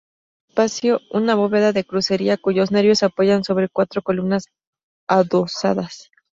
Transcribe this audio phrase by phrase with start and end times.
[0.55, 4.45] Recibe este espacio una bóveda de crucería cuyos nervios apoyan sobre cuatro columnas
[5.07, 6.09] adosadas.